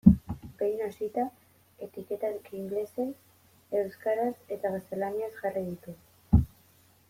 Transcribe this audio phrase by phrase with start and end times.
[0.59, 1.25] Behin hasita,
[1.87, 3.05] etiketak ingelesez,
[3.83, 6.45] euskaraz eta gaztelaniaz jarri ditut.